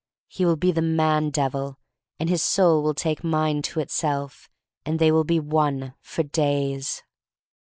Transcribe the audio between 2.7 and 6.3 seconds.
will take mine to itself and they will be one— for